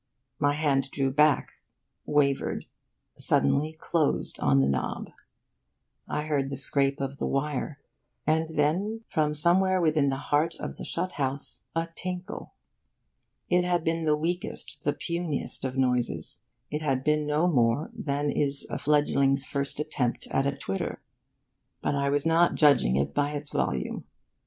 My 0.39 0.53
hand 0.53 0.89
drew 0.89 1.11
back, 1.11 1.51
wavered, 2.07 2.65
suddenly 3.19 3.73
closed 3.79 4.39
on 4.39 4.59
the 4.59 4.67
knob. 4.67 5.11
I 6.07 6.23
heard 6.23 6.49
the 6.49 6.55
scrape 6.57 6.99
of 6.99 7.19
the 7.19 7.27
wire 7.27 7.79
and 8.25 8.49
then, 8.49 9.01
from 9.09 9.35
somewhere 9.35 9.79
within 9.79 10.07
the 10.07 10.15
heart 10.17 10.55
of 10.59 10.77
the 10.77 10.83
shut 10.83 11.11
house, 11.17 11.65
a 11.75 11.87
tinkle. 11.93 12.55
It 13.47 13.63
had 13.63 13.83
been 13.83 14.01
the 14.01 14.17
weakest, 14.17 14.85
the 14.85 14.93
puniest 14.93 15.63
of 15.63 15.77
noises. 15.77 16.41
It 16.71 16.81
had 16.81 17.03
been 17.03 17.27
no 17.27 17.47
more 17.47 17.91
than 17.93 18.31
is 18.31 18.65
a 18.71 18.79
fledgling's 18.79 19.45
first 19.45 19.79
attempt 19.79 20.25
at 20.31 20.47
a 20.47 20.57
twitter. 20.57 20.99
But 21.83 21.93
I 21.93 22.09
was 22.09 22.25
not 22.25 22.55
judging 22.55 22.95
it 22.95 23.13
by 23.13 23.33
its 23.33 23.51
volume. 23.51 24.05